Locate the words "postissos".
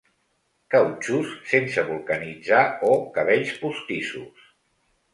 3.63-4.53